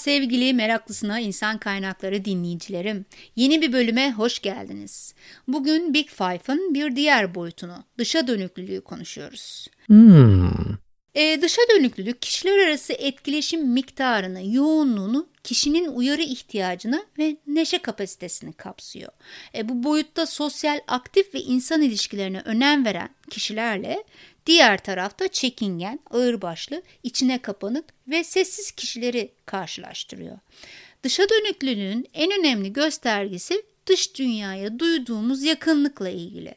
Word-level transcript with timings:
sevgili 0.00 0.54
meraklısına 0.54 1.20
insan 1.20 1.58
kaynakları 1.58 2.24
dinleyicilerim. 2.24 3.04
Yeni 3.36 3.62
bir 3.62 3.72
bölüme 3.72 4.12
hoş 4.12 4.38
geldiniz. 4.38 5.14
Bugün 5.48 5.94
Big 5.94 6.08
Five'ın 6.08 6.74
bir 6.74 6.96
diğer 6.96 7.34
boyutunu, 7.34 7.84
dışa 7.98 8.26
dönüklülüğü 8.26 8.80
konuşuyoruz. 8.80 9.68
Hmm. 9.86 10.79
E, 11.14 11.42
dışa 11.42 11.62
dönüklülük 11.74 12.22
kişiler 12.22 12.58
arası 12.58 12.92
etkileşim 12.92 13.72
miktarını, 13.72 14.54
yoğunluğunu, 14.54 15.28
kişinin 15.44 15.88
uyarı 15.88 16.22
ihtiyacını 16.22 17.06
ve 17.18 17.36
neşe 17.46 17.78
kapasitesini 17.78 18.52
kapsıyor. 18.52 19.12
E, 19.54 19.68
bu 19.68 19.82
boyutta 19.82 20.26
sosyal, 20.26 20.80
aktif 20.88 21.34
ve 21.34 21.40
insan 21.40 21.82
ilişkilerine 21.82 22.40
önem 22.40 22.84
veren 22.84 23.08
kişilerle 23.30 24.04
diğer 24.46 24.78
tarafta 24.78 25.28
çekingen, 25.28 26.00
ağırbaşlı, 26.10 26.82
içine 27.02 27.38
kapanık 27.38 27.84
ve 28.08 28.24
sessiz 28.24 28.70
kişileri 28.70 29.32
karşılaştırıyor. 29.46 30.38
Dışa 31.02 31.22
dönüklülüğün 31.28 32.06
en 32.14 32.40
önemli 32.40 32.72
göstergesi 32.72 33.62
dış 33.86 34.14
dünyaya 34.18 34.78
duyduğumuz 34.78 35.42
yakınlıkla 35.42 36.08
ilgili. 36.08 36.54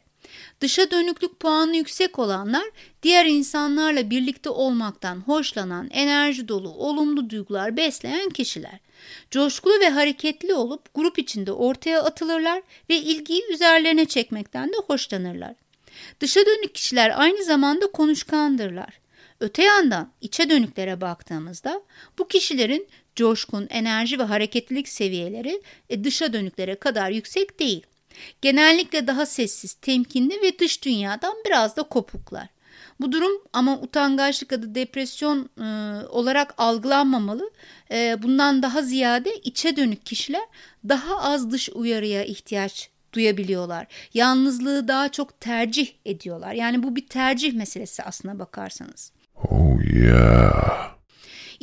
Dışa 0.60 0.90
dönüklük 0.90 1.40
puanı 1.40 1.76
yüksek 1.76 2.18
olanlar 2.18 2.64
diğer 3.02 3.26
insanlarla 3.26 4.10
birlikte 4.10 4.50
olmaktan 4.50 5.20
hoşlanan, 5.20 5.88
enerji 5.90 6.48
dolu, 6.48 6.68
olumlu 6.68 7.30
duygular 7.30 7.76
besleyen 7.76 8.30
kişiler. 8.30 8.78
Coşkulu 9.30 9.80
ve 9.80 9.90
hareketli 9.90 10.54
olup 10.54 10.94
grup 10.94 11.18
içinde 11.18 11.52
ortaya 11.52 12.02
atılırlar 12.02 12.62
ve 12.90 12.96
ilgiyi 12.96 13.42
üzerlerine 13.52 14.04
çekmekten 14.04 14.68
de 14.68 14.76
hoşlanırlar. 14.86 15.54
Dışa 16.20 16.40
dönük 16.46 16.74
kişiler 16.74 17.20
aynı 17.20 17.44
zamanda 17.44 17.86
konuşkandırlar. 17.86 19.04
Öte 19.40 19.62
yandan 19.62 20.12
içe 20.20 20.50
dönüklere 20.50 21.00
baktığımızda 21.00 21.82
bu 22.18 22.28
kişilerin 22.28 22.88
coşkun, 23.16 23.66
enerji 23.70 24.18
ve 24.18 24.22
hareketlilik 24.22 24.88
seviyeleri 24.88 25.62
e, 25.90 26.04
dışa 26.04 26.32
dönüklere 26.32 26.74
kadar 26.74 27.10
yüksek 27.10 27.60
değil. 27.60 27.86
Genellikle 28.42 29.06
daha 29.06 29.26
sessiz, 29.26 29.74
temkinli 29.74 30.42
ve 30.42 30.58
dış 30.58 30.84
dünyadan 30.84 31.34
biraz 31.46 31.76
da 31.76 31.82
kopuklar. 31.82 32.48
Bu 33.00 33.12
durum 33.12 33.32
ama 33.52 33.80
utangaçlık 33.80 34.52
adı 34.52 34.74
depresyon 34.74 35.48
e, 35.60 35.66
olarak 36.06 36.54
algılanmamalı. 36.58 37.50
E, 37.90 38.22
bundan 38.22 38.62
daha 38.62 38.82
ziyade 38.82 39.36
içe 39.36 39.76
dönük 39.76 40.06
kişiler 40.06 40.44
daha 40.88 41.22
az 41.22 41.50
dış 41.50 41.68
uyarıya 41.68 42.24
ihtiyaç 42.24 42.90
duyabiliyorlar. 43.12 43.86
Yalnızlığı 44.14 44.88
daha 44.88 45.08
çok 45.08 45.40
tercih 45.40 45.88
ediyorlar. 46.04 46.52
Yani 46.52 46.82
bu 46.82 46.96
bir 46.96 47.06
tercih 47.06 47.52
meselesi 47.52 48.02
aslına 48.02 48.38
bakarsanız. 48.38 49.12
Oh 49.36 49.82
yeah. 49.94 50.93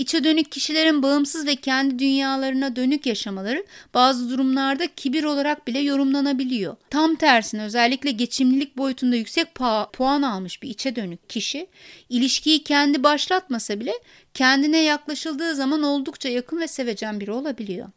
İçe 0.01 0.23
dönük 0.23 0.51
kişilerin 0.51 1.03
bağımsız 1.03 1.47
ve 1.47 1.55
kendi 1.55 1.99
dünyalarına 1.99 2.75
dönük 2.75 3.05
yaşamaları 3.05 3.65
bazı 3.93 4.29
durumlarda 4.29 4.87
kibir 4.87 5.23
olarak 5.23 5.67
bile 5.67 5.79
yorumlanabiliyor. 5.79 6.75
Tam 6.89 7.15
tersine 7.15 7.63
özellikle 7.63 8.11
geçimlilik 8.11 8.77
boyutunda 8.77 9.15
yüksek 9.15 9.55
puan 9.93 10.21
almış 10.21 10.63
bir 10.63 10.69
içe 10.69 10.95
dönük 10.95 11.29
kişi 11.29 11.67
ilişkiyi 12.09 12.63
kendi 12.63 13.03
başlatmasa 13.03 13.79
bile 13.79 13.93
kendine 14.33 14.83
yaklaşıldığı 14.83 15.55
zaman 15.55 15.83
oldukça 15.83 16.29
yakın 16.29 16.59
ve 16.59 16.67
sevecen 16.67 17.19
biri 17.19 17.31
olabiliyor. 17.31 17.87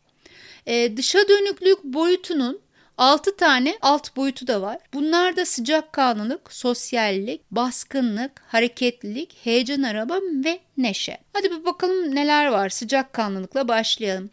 Ee, 0.66 0.96
dışa 0.96 1.28
dönüklük 1.28 1.84
boyutunun 1.84 2.60
6 2.98 3.36
tane 3.36 3.78
alt 3.82 4.16
boyutu 4.16 4.46
da 4.46 4.62
var. 4.62 4.78
Bunlar 4.94 5.36
da 5.36 5.46
sıcakkanlılık, 5.46 6.52
sosyallik, 6.52 7.40
baskınlık, 7.50 8.42
hareketlilik, 8.48 9.36
heyecan 9.44 9.82
araba 9.82 10.14
ve 10.44 10.58
neşe. 10.76 11.18
Hadi 11.32 11.50
bir 11.50 11.64
bakalım 11.64 12.14
neler 12.14 12.46
var. 12.46 12.68
Sıcakkanlılıkla 12.68 13.68
başlayalım. 13.68 14.30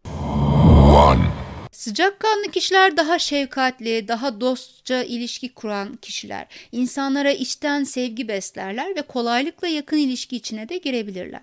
One. 1.09 1.21
Sıcakkanlı 1.71 2.51
kişiler 2.51 2.97
daha 2.97 3.19
şefkatli, 3.19 4.07
daha 4.07 4.41
dostça 4.41 5.03
ilişki 5.03 5.53
kuran 5.53 5.95
kişiler. 5.95 6.47
İnsanlara 6.71 7.31
içten 7.31 7.83
sevgi 7.83 8.27
beslerler 8.27 8.95
ve 8.95 9.01
kolaylıkla 9.01 9.67
yakın 9.67 9.97
ilişki 9.97 10.35
içine 10.35 10.69
de 10.69 10.77
girebilirler. 10.77 11.41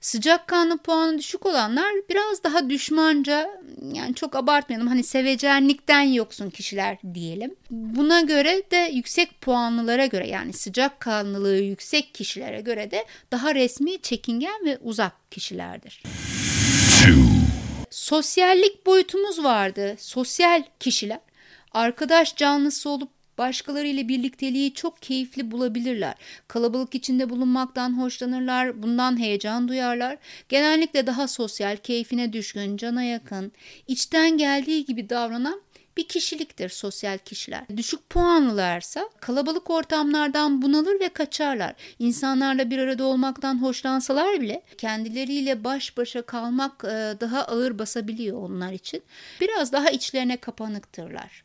Sıcakkanlı 0.00 0.78
puanı 0.78 1.18
düşük 1.18 1.46
olanlar 1.46 1.92
biraz 2.10 2.44
daha 2.44 2.70
düşmanca 2.70 3.50
yani 3.92 4.14
çok 4.14 4.36
abartmayalım 4.36 4.88
hani 4.88 5.04
sevecenlikten 5.04 6.02
yoksun 6.02 6.50
kişiler 6.50 6.98
diyelim. 7.14 7.54
Buna 7.70 8.20
göre 8.20 8.62
de 8.70 8.90
yüksek 8.92 9.40
puanlılara 9.40 10.06
göre 10.06 10.28
yani 10.28 10.52
sıcakkanlılığı 10.52 11.56
yüksek 11.56 12.14
kişilere 12.14 12.60
göre 12.60 12.90
de 12.90 13.06
daha 13.32 13.54
resmi, 13.54 14.02
çekingen 14.02 14.64
ve 14.64 14.78
uzak 14.78 15.30
kişilerdir. 15.30 16.02
Sosyallik 17.90 18.86
boyutumuz 18.86 19.44
vardı. 19.44 19.96
Sosyal 19.98 20.62
kişiler 20.80 21.20
arkadaş 21.72 22.36
canlısı 22.36 22.90
olup 22.90 23.21
Başkalarıyla 23.38 24.08
birlikteliği 24.08 24.74
çok 24.74 25.02
keyifli 25.02 25.50
bulabilirler. 25.50 26.14
Kalabalık 26.48 26.94
içinde 26.94 27.30
bulunmaktan 27.30 27.98
hoşlanırlar, 28.00 28.82
bundan 28.82 29.20
heyecan 29.20 29.68
duyarlar. 29.68 30.18
Genellikle 30.48 31.06
daha 31.06 31.28
sosyal, 31.28 31.76
keyfine 31.76 32.32
düşkün, 32.32 32.76
cana 32.76 33.02
yakın, 33.02 33.52
içten 33.88 34.38
geldiği 34.38 34.84
gibi 34.84 35.10
davranan 35.10 35.60
bir 35.96 36.08
kişiliktir 36.08 36.68
sosyal 36.68 37.18
kişiler. 37.18 37.64
Düşük 37.76 38.10
puanlılarsa 38.10 39.08
kalabalık 39.20 39.70
ortamlardan 39.70 40.62
bunalır 40.62 41.00
ve 41.00 41.08
kaçarlar. 41.08 41.74
İnsanlarla 41.98 42.70
bir 42.70 42.78
arada 42.78 43.04
olmaktan 43.04 43.62
hoşlansalar 43.62 44.40
bile 44.40 44.62
kendileriyle 44.78 45.64
baş 45.64 45.96
başa 45.96 46.22
kalmak 46.22 46.84
daha 47.20 47.44
ağır 47.44 47.78
basabiliyor 47.78 48.42
onlar 48.42 48.72
için. 48.72 49.02
Biraz 49.40 49.72
daha 49.72 49.90
içlerine 49.90 50.36
kapanıktırlar. 50.36 51.44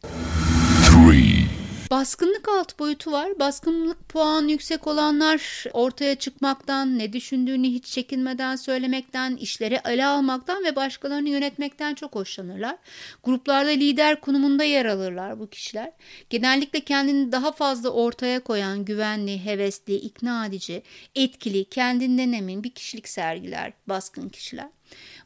Baskınlık 1.92 2.48
alt 2.50 2.80
boyutu 2.80 3.12
var. 3.12 3.40
Baskınlık 3.40 4.10
puan 4.10 4.48
yüksek 4.48 4.88
olanlar 4.88 5.66
ortaya 5.74 6.16
çıkmaktan, 6.16 7.00
ne 7.00 7.14
düşündüğünü 7.14 7.68
hiç 7.68 7.86
çekinmeden 7.86 8.56
söylemekten, 8.56 9.36
işleri 9.36 9.80
ele 9.86 10.06
almaktan 10.06 10.64
ve 10.64 10.76
başkalarını 10.76 11.30
yönetmekten 11.30 11.96
çok 11.96 12.16
hoşlanırlar. 12.16 12.78
Gruplarda 13.24 13.70
lider 13.70 14.22
konumunda 14.22 14.64
yer 14.64 14.86
alırlar 14.86 15.40
bu 15.40 15.50
kişiler. 15.50 15.92
Genellikle 16.30 16.80
kendini 16.80 17.32
daha 17.32 17.52
fazla 17.52 17.90
ortaya 17.90 18.40
koyan, 18.40 18.86
güvenli, 18.86 19.46
hevesli, 19.46 19.96
ikna 19.96 20.46
edici, 20.46 20.84
etkili, 21.16 21.66
kendinden 21.66 22.32
emin 22.32 22.64
bir 22.64 22.72
kişilik 22.72 23.10
sergiler 23.10 23.74
baskın 23.88 24.30
kişiler. 24.30 24.70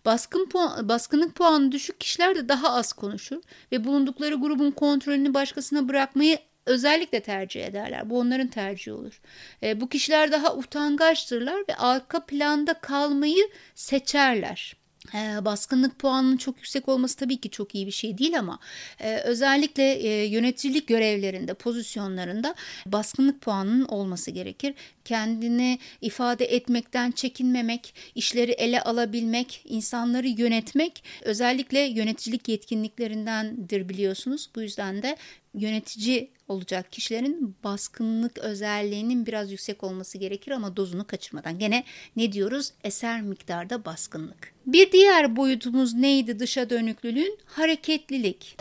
Baskın 0.05 0.49
puan, 0.49 0.89
baskınlık 0.89 1.35
puanı 1.35 1.71
düşük 1.71 1.99
kişiler 1.99 2.35
de 2.35 2.49
daha 2.49 2.73
az 2.73 2.93
konuşur 2.93 3.41
ve 3.71 3.83
bulundukları 3.83 4.35
grubun 4.35 4.71
kontrolünü 4.71 5.33
başkasına 5.33 5.89
bırakmayı 5.89 6.37
özellikle 6.65 7.19
tercih 7.19 7.65
ederler. 7.65 8.09
Bu 8.09 8.19
onların 8.19 8.47
tercihi 8.47 8.93
olur. 8.93 9.21
E, 9.63 9.81
bu 9.81 9.89
kişiler 9.89 10.31
daha 10.31 10.55
utangaçtırlar 10.55 11.63
ve 11.69 11.75
arka 11.75 12.25
planda 12.25 12.73
kalmayı 12.73 13.49
seçerler. 13.75 14.81
E, 15.13 15.45
baskınlık 15.45 15.99
puanının 15.99 16.37
çok 16.37 16.57
yüksek 16.57 16.89
olması 16.89 17.17
tabii 17.17 17.37
ki 17.37 17.49
çok 17.49 17.75
iyi 17.75 17.87
bir 17.87 17.91
şey 17.91 18.17
değil 18.17 18.39
ama 18.39 18.59
e, 18.99 19.17
özellikle 19.17 19.93
e, 19.93 20.25
yöneticilik 20.25 20.87
görevlerinde, 20.87 21.53
pozisyonlarında 21.53 22.55
baskınlık 22.85 23.41
puanının 23.41 23.85
olması 23.85 24.31
gerekir. 24.31 24.73
Kendini 25.05 25.79
ifade 26.01 26.45
etmekten 26.45 27.11
çekinmemek, 27.11 27.95
işleri 28.15 28.51
ele 28.51 28.81
alabilmek, 28.81 29.61
insanları 29.65 30.27
yönetmek 30.27 31.03
özellikle 31.21 31.79
yöneticilik 31.79 32.47
yetkinliklerindendir 32.47 33.89
biliyorsunuz. 33.89 34.49
Bu 34.55 34.61
yüzden 34.61 35.03
de 35.03 35.17
yönetici 35.53 36.29
olacak 36.47 36.91
kişilerin 36.91 37.55
baskınlık 37.63 38.37
özelliğinin 38.37 39.25
biraz 39.25 39.51
yüksek 39.51 39.83
olması 39.83 40.17
gerekir 40.17 40.51
ama 40.51 40.75
dozunu 40.75 41.07
kaçırmadan. 41.07 41.59
Gene 41.59 41.83
ne 42.15 42.31
diyoruz? 42.31 42.71
Eser 42.83 43.21
miktarda 43.21 43.85
baskınlık. 43.85 44.53
Bir 44.65 44.91
diğer 44.91 45.35
boyutumuz 45.35 45.93
neydi 45.93 46.39
dışa 46.39 46.69
dönüklülüğün? 46.69 47.37
Hareketlilik. 47.45 48.57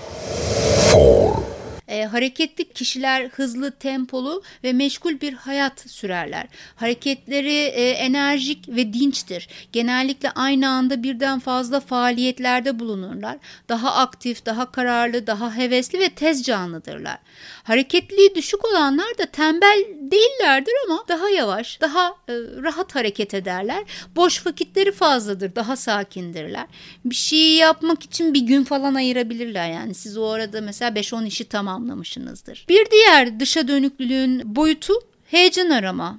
Four. 0.93 1.50
E, 1.91 2.05
hareketli 2.05 2.73
kişiler 2.73 3.29
hızlı, 3.29 3.71
tempolu 3.71 4.43
ve 4.65 4.73
meşgul 4.73 5.21
bir 5.21 5.33
hayat 5.33 5.81
sürerler. 5.81 6.47
Hareketleri 6.77 7.57
e, 7.57 7.91
enerjik 7.91 8.69
ve 8.69 8.93
dinçtir. 8.93 9.49
Genellikle 9.73 10.31
aynı 10.31 10.69
anda 10.69 11.03
birden 11.03 11.41
fazla 11.41 11.81
faaliyetlerde 11.81 12.79
bulunurlar. 12.79 13.37
Daha 13.69 13.95
aktif, 13.95 14.47
daha 14.47 14.71
kararlı, 14.71 15.27
daha 15.27 15.57
hevesli 15.57 15.99
ve 15.99 16.09
tez 16.09 16.43
canlıdırlar. 16.43 17.19
Hareketliliği 17.63 18.35
düşük 18.35 18.65
olanlar 18.65 19.19
da 19.19 19.27
tembel 19.27 19.85
değillerdir 20.01 20.73
ama 20.87 21.05
daha 21.09 21.29
yavaş, 21.29 21.81
daha 21.81 22.09
e, 22.09 22.35
rahat 22.63 22.95
hareket 22.95 23.35
ederler. 23.35 23.85
Boş 24.17 24.47
vakitleri 24.47 24.93
fazladır, 24.93 25.55
daha 25.55 25.77
sakindirler. 25.77 26.67
Bir 27.05 27.15
şeyi 27.15 27.57
yapmak 27.57 28.03
için 28.03 28.35
bir 28.35 28.41
gün 28.41 28.65
falan 28.65 28.95
ayırabilirler 28.95 29.71
yani. 29.71 29.95
Siz 29.95 30.17
o 30.17 30.27
arada 30.27 30.61
mesela 30.61 30.91
5-10 30.91 31.27
işi 31.27 31.45
tamamlamışsınızdır. 31.81 32.67
Bir 32.69 32.91
diğer 32.91 33.41
dışa 33.41 33.69
dönüklülüğün 33.69 34.57
boyutu 34.57 34.95
heyecan 35.31 35.71
arama. 35.71 36.19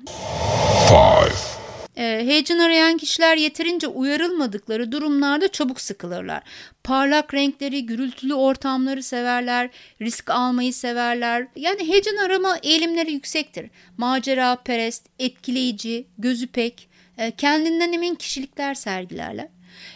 Five. 0.87 1.51
E, 1.97 2.25
heyecan 2.25 2.59
arayan 2.59 2.97
kişiler 2.97 3.37
yeterince 3.37 3.87
uyarılmadıkları 3.87 4.91
durumlarda 4.91 5.47
çabuk 5.47 5.81
sıkılırlar. 5.81 6.43
Parlak 6.83 7.33
renkleri, 7.33 7.85
gürültülü 7.85 8.33
ortamları 8.33 9.03
severler, 9.03 9.69
risk 10.01 10.29
almayı 10.29 10.73
severler. 10.73 11.47
Yani 11.55 11.87
heyecan 11.87 12.17
arama 12.17 12.57
eğilimleri 12.63 13.11
yüksektir. 13.11 13.69
Macera 13.97 14.55
perest, 14.55 15.05
etkileyici, 15.19 16.07
gözü 16.17 16.47
pek, 16.47 16.89
e, 17.17 17.31
kendinden 17.31 17.93
emin 17.93 18.15
kişilikler 18.15 18.73
sergilerler. 18.73 19.47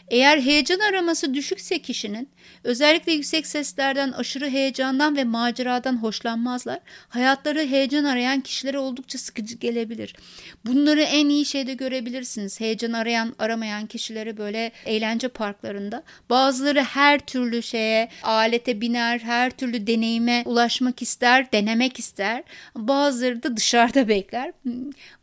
Eğer 0.09 0.41
heyecan 0.41 0.79
araması 0.79 1.33
düşükse 1.33 1.79
kişinin 1.79 2.29
özellikle 2.63 3.11
yüksek 3.11 3.47
seslerden, 3.47 4.11
aşırı 4.11 4.49
heyecandan 4.49 5.17
ve 5.17 5.23
maceradan 5.23 6.03
hoşlanmazlar. 6.03 6.79
Hayatları 7.09 7.59
heyecan 7.59 8.03
arayan 8.03 8.41
kişilere 8.41 8.79
oldukça 8.79 9.17
sıkıcı 9.17 9.55
gelebilir. 9.55 10.15
Bunları 10.65 11.01
en 11.01 11.29
iyi 11.29 11.45
şeyde 11.45 11.73
görebilirsiniz. 11.73 12.59
Heyecan 12.59 12.93
arayan, 12.93 13.35
aramayan 13.39 13.85
kişileri 13.85 14.37
böyle 14.37 14.71
eğlence 14.85 15.27
parklarında. 15.27 16.03
Bazıları 16.29 16.81
her 16.81 17.19
türlü 17.19 17.63
şeye, 17.63 18.09
alete 18.23 18.81
biner, 18.81 19.19
her 19.19 19.51
türlü 19.51 19.87
deneyime 19.87 20.43
ulaşmak 20.45 21.01
ister, 21.01 21.51
denemek 21.51 21.99
ister. 21.99 22.43
Bazıları 22.75 23.43
da 23.43 23.57
dışarıda 23.57 24.07
bekler. 24.07 24.51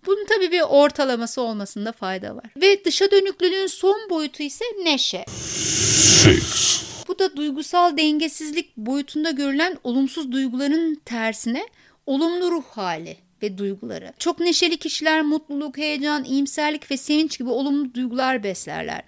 Bunun 0.07 0.27
tabii 0.27 0.53
bir 0.53 0.61
ortalaması 0.61 1.43
olmasında 1.43 1.93
fayda 1.93 2.37
var. 2.37 2.45
Ve 2.57 2.85
dışa 2.85 3.11
dönüklülüğün 3.11 3.67
son 3.67 4.11
boyutu 4.11 4.43
ise 4.43 4.65
neşe. 4.85 5.25
six, 5.29 6.83
Bu 7.09 7.19
da 7.19 7.37
duygusal 7.37 7.97
dengesizlik 7.97 8.77
boyutunda 8.77 9.31
görülen 9.31 9.79
olumsuz 9.85 10.33
duyguların 10.33 10.95
tersine 11.05 11.69
olumlu 12.07 12.51
ruh 12.51 12.65
hali 12.65 13.17
ve 13.43 13.59
duyguları. 13.59 14.13
Çok 14.19 14.41
neşeli 14.41 14.77
kişiler 14.77 15.23
mutluluk, 15.23 15.79
heyecan, 15.79 16.25
iyimserlik 16.25 16.91
ve 16.91 16.97
sevinç 16.97 17.39
gibi 17.39 17.49
olumlu 17.49 17.95
duygular 17.95 18.43
beslerler. 18.43 19.03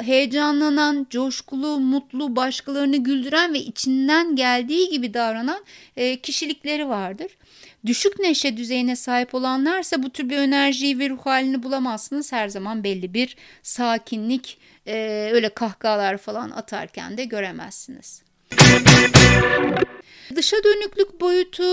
Heyecanlanan, 0.00 1.06
coşkulu, 1.10 1.80
mutlu, 1.80 2.36
başkalarını 2.36 2.96
güldüren 2.96 3.54
ve 3.54 3.58
içinden 3.58 4.36
geldiği 4.36 4.90
gibi 4.90 5.14
davranan 5.14 5.64
e, 5.96 6.20
kişilikleri 6.20 6.88
vardır. 6.88 7.36
Düşük 7.86 8.18
neşe 8.18 8.56
düzeyine 8.56 8.96
sahip 8.96 9.34
olanlarsa 9.34 10.02
bu 10.02 10.10
tür 10.10 10.30
bir 10.30 10.38
enerjiyi 10.38 10.98
ve 10.98 11.10
ruh 11.10 11.26
halini 11.26 11.62
bulamazsınız. 11.62 12.32
Her 12.32 12.48
zaman 12.48 12.84
belli 12.84 13.14
bir 13.14 13.36
sakinlik, 13.62 14.58
e, 14.86 15.30
öyle 15.32 15.48
kahkahalar 15.48 16.16
falan 16.16 16.50
atarken 16.50 17.16
de 17.16 17.24
göremezsiniz. 17.24 18.22
Dışa 20.34 20.56
dönüklük 20.64 21.20
boyutu 21.20 21.64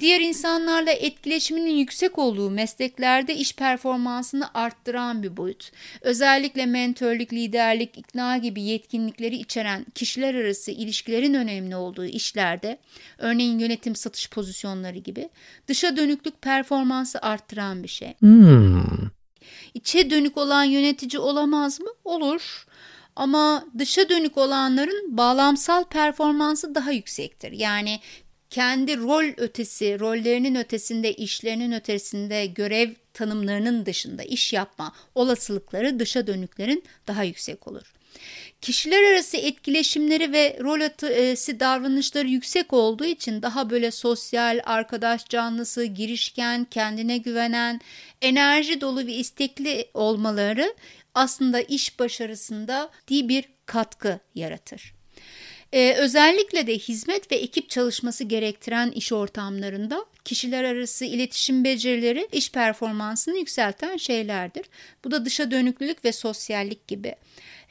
diğer 0.00 0.20
insanlarla 0.20 0.90
etkileşiminin 0.90 1.76
yüksek 1.76 2.18
olduğu 2.18 2.50
mesleklerde 2.50 3.34
iş 3.34 3.54
performansını 3.54 4.54
arttıran 4.54 5.22
bir 5.22 5.36
boyut. 5.36 5.70
Özellikle 6.00 6.66
mentörlük, 6.66 7.32
liderlik, 7.32 7.98
ikna 7.98 8.36
gibi 8.36 8.62
yetkinlikleri 8.62 9.36
içeren 9.36 9.86
kişiler 9.94 10.34
arası 10.34 10.70
ilişkilerin 10.70 11.34
önemli 11.34 11.76
olduğu 11.76 12.04
işlerde, 12.04 12.78
örneğin 13.18 13.58
yönetim 13.58 13.96
satış 13.96 14.30
pozisyonları 14.30 14.98
gibi 14.98 15.28
dışa 15.68 15.96
dönüklük 15.96 16.42
performansı 16.42 17.18
arttıran 17.18 17.82
bir 17.82 17.88
şey. 17.88 18.14
İçe 19.74 20.10
dönük 20.10 20.36
olan 20.38 20.64
yönetici 20.64 21.20
olamaz 21.20 21.80
mı? 21.80 21.88
Olur. 22.04 22.66
Ama 23.16 23.66
dışa 23.78 24.08
dönük 24.08 24.38
olanların 24.38 25.16
bağlamsal 25.16 25.84
performansı 25.84 26.74
daha 26.74 26.92
yüksektir. 26.92 27.52
Yani 27.52 28.00
kendi 28.50 28.98
rol 28.98 29.24
ötesi, 29.36 30.00
rollerinin 30.00 30.54
ötesinde, 30.54 31.14
işlerinin 31.14 31.72
ötesinde, 31.72 32.46
görev 32.46 32.90
tanımlarının 33.14 33.86
dışında 33.86 34.22
iş 34.22 34.52
yapma 34.52 34.92
olasılıkları 35.14 35.98
dışa 35.98 36.26
dönüklerin 36.26 36.84
daha 37.06 37.22
yüksek 37.22 37.68
olur. 37.68 37.92
Kişiler 38.60 39.12
arası 39.12 39.36
etkileşimleri 39.36 40.32
ve 40.32 40.58
rol 40.60 40.80
ötesi 40.80 41.60
davranışları 41.60 42.28
yüksek 42.28 42.72
olduğu 42.72 43.04
için 43.04 43.42
daha 43.42 43.70
böyle 43.70 43.90
sosyal, 43.90 44.60
arkadaş 44.64 45.28
canlısı, 45.28 45.84
girişken, 45.84 46.64
kendine 46.64 47.18
güvenen, 47.18 47.80
enerji 48.22 48.80
dolu 48.80 49.06
ve 49.06 49.12
istekli 49.12 49.88
olmaları 49.94 50.74
aslında 51.14 51.60
iş 51.60 51.98
başarısında 51.98 52.90
ciddi 53.06 53.28
bir 53.28 53.44
katkı 53.66 54.20
yaratır. 54.34 54.94
Ee, 55.72 55.94
özellikle 55.98 56.66
de 56.66 56.78
hizmet 56.78 57.32
ve 57.32 57.36
ekip 57.36 57.70
çalışması 57.70 58.24
gerektiren 58.24 58.90
iş 58.90 59.12
ortamlarında 59.12 60.04
kişiler 60.24 60.64
arası 60.64 61.04
iletişim 61.04 61.64
becerileri 61.64 62.28
iş 62.32 62.52
performansını 62.52 63.38
yükselten 63.38 63.96
şeylerdir. 63.96 64.66
Bu 65.04 65.10
da 65.10 65.24
dışa 65.24 65.50
dönüklülük 65.50 66.04
ve 66.04 66.12
sosyallik 66.12 66.88
gibi. 66.88 67.14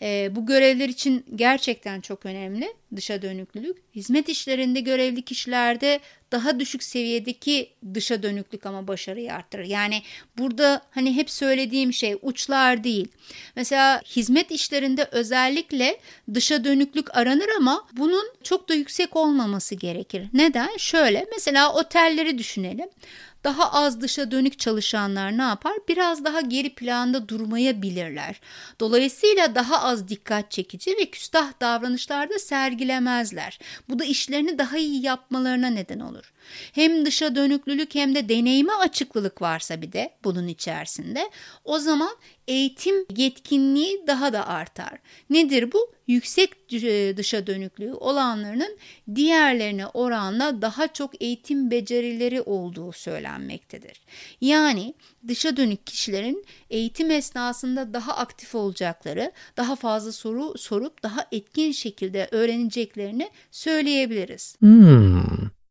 Ee, 0.02 0.30
bu 0.36 0.46
görevler 0.46 0.90
için 0.90 1.26
gerçekten 1.36 2.02
çok 2.02 2.26
önemli 2.26 2.74
dışa 2.96 3.22
dönüklülük. 3.22 3.78
Hizmet 3.96 4.30
işlerinde 4.30 4.80
görevli 4.80 5.22
kişilerde 5.22 6.00
daha 6.32 6.60
düşük 6.60 6.84
seviyedeki 6.84 7.70
dışa 7.94 8.24
dönüklük 8.24 8.66
ama 8.66 8.88
başarıyı 8.88 9.34
arttırır. 9.34 9.66
Yani 9.66 10.02
burada 10.38 10.82
hani 10.92 11.16
hep 11.16 11.30
söylediğim 11.30 11.94
şey 11.94 12.16
uçlar 12.22 12.84
değil. 12.84 13.08
Mesela 13.56 14.02
hizmet 14.02 14.52
işlerinde 14.52 15.08
özellikle 15.12 15.98
dışa 16.34 16.64
dönüklük 16.64 17.18
aranır 17.18 17.50
ama 17.58 17.88
bunun 17.94 18.26
çok 18.44 18.70
da 18.70 18.74
yüksek 18.74 19.16
olmaması 19.16 19.76
gerekir. 19.76 20.28
Neden? 20.34 20.78
Şöyle 20.78 21.26
mesela 21.32 21.74
otelleri 21.74 22.38
düşünelim 22.38 22.90
daha 23.44 23.72
az 23.72 24.02
dışa 24.02 24.32
dönük 24.32 24.60
çalışanlar 24.60 25.38
ne 25.38 25.42
yapar? 25.42 25.74
Biraz 25.88 26.26
daha 26.26 26.42
geri 26.42 26.76
planda 26.76 27.30
durmayabilirler. 27.30 28.40
Dolayısıyla 28.80 29.56
daha 29.56 29.82
az 29.82 30.08
dikkat 30.08 30.52
çekici 30.52 30.92
ve 30.92 31.06
küstah 31.06 31.62
davranışlarda 31.62 32.40
sergilemezler. 32.40 33.60
Bu 33.90 34.00
da 34.00 34.04
işlerini 34.04 34.58
daha 34.58 34.78
iyi 34.78 35.06
yapmalarına 35.06 35.68
neden 35.68 36.00
olur. 36.00 36.34
Hem 36.74 37.06
dışa 37.06 37.36
dönüklülük 37.36 37.96
hem 37.96 38.16
de 38.16 38.30
deneyime 38.30 38.74
açıklılık 38.74 39.42
varsa 39.42 39.82
bir 39.82 39.92
de 39.92 40.14
bunun 40.24 40.48
içerisinde 40.48 41.30
o 41.64 41.80
zaman 41.80 42.16
eğitim 42.48 43.06
yetkinliği 43.18 44.08
daha 44.08 44.34
da 44.34 44.48
artar. 44.48 45.00
Nedir 45.30 45.72
bu? 45.72 45.94
Yüksek 46.08 46.70
dışa 47.18 47.48
dönüklüğü 47.48 47.94
olanlarının 47.94 48.78
diğerlerine 49.16 49.88
oranla 49.88 50.62
daha 50.62 50.94
çok 50.94 51.22
eğitim 51.22 51.72
becerileri 51.72 52.42
olduğu 52.42 52.92
söylenmektedir. 52.92 54.02
Yani 54.42 54.94
dışa 55.28 55.58
dönük 55.58 55.88
kişilerin 55.88 56.46
eğitim 56.70 57.12
esnasında 57.12 57.94
daha 57.94 58.18
aktif 58.18 58.56
olacakları, 58.56 59.32
daha 59.58 59.76
fazla 59.76 60.12
soru 60.12 60.58
sorup 60.58 61.04
daha 61.04 61.28
etkin 61.32 61.72
şekilde 61.72 62.28
öğreneceklerini 62.32 63.30
söyleyebiliriz. 63.52 64.56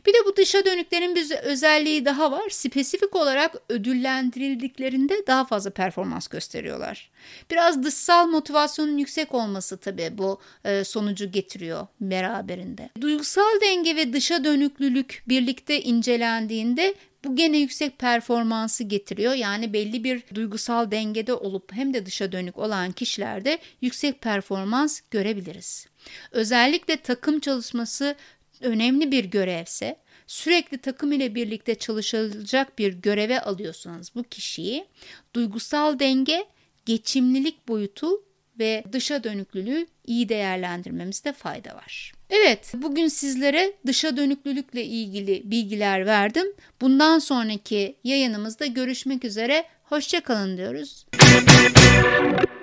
Bir 0.07 0.15
de 0.15 0.19
bu 0.27 0.37
dışa 0.37 0.65
dönüklerin 0.65 1.15
bir 1.15 1.31
özelliği 1.31 2.05
daha 2.05 2.33
var. 2.33 2.51
Spesifik 2.51 3.17
olarak 3.17 3.55
ödüllendirildiklerinde 3.69 5.27
daha 5.27 5.45
fazla 5.45 5.71
performans 5.71 6.29
gösteriyorlar. 6.29 7.11
Biraz 7.51 7.83
dışsal 7.83 8.27
motivasyonun 8.27 8.99
yüksek 8.99 9.35
olması 9.35 9.77
tabii 9.77 10.11
bu 10.19 10.41
e, 10.65 10.85
sonucu 10.85 11.33
getiriyor 11.33 11.87
beraberinde. 12.01 12.91
Duygusal 13.01 13.61
denge 13.61 13.97
ve 13.97 14.13
dışa 14.13 14.45
dönüklülük 14.45 15.23
birlikte 15.29 15.83
incelendiğinde 15.83 16.95
bu 17.25 17.37
gene 17.37 17.59
yüksek 17.59 17.99
performansı 17.99 18.85
getiriyor. 18.85 19.35
Yani 19.35 19.73
belli 19.73 20.05
bir 20.05 20.23
duygusal 20.35 20.91
dengede 20.91 21.35
olup 21.35 21.73
hem 21.73 21.95
de 21.95 22.07
dışa 22.07 22.33
dönük 22.33 22.59
olan 22.59 22.93
kişilerde 22.93 23.59
yüksek 23.81 24.21
performans 24.21 25.01
görebiliriz. 25.11 25.87
Özellikle 26.33 26.97
takım 26.97 27.41
çalışması 27.41 28.17
önemli 28.63 29.11
bir 29.11 29.25
görevse 29.25 29.97
sürekli 30.27 30.79
takım 30.79 31.13
ile 31.13 31.35
birlikte 31.35 31.75
çalışılacak 31.75 32.79
bir 32.79 32.93
göreve 32.93 33.41
alıyorsanız 33.41 34.15
bu 34.15 34.23
kişiyi 34.23 34.87
duygusal 35.35 35.99
denge, 35.99 36.45
geçimlilik 36.87 37.69
boyutu 37.69 38.09
ve 38.59 38.85
dışa 38.93 39.25
dönüklülüğü 39.25 39.87
iyi 40.07 40.29
değerlendirmemizde 40.29 41.33
fayda 41.33 41.75
var. 41.75 42.13
Evet, 42.31 42.73
bugün 42.75 43.09
sizlere 43.09 43.73
dışa 43.87 44.17
dönüklülükle 44.17 44.85
ilgili 44.85 45.51
bilgiler 45.51 46.07
verdim. 46.07 46.47
Bundan 46.81 47.19
sonraki 47.19 47.97
yayınımızda 48.05 48.67
görüşmek 48.67 49.25
üzere. 49.25 49.65
Hoşçakalın 49.85 50.57
diyoruz. 50.57 51.07